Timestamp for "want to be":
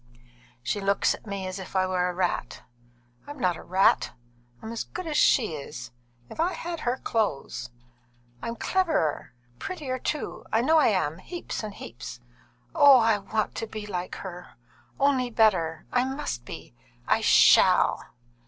13.19-13.85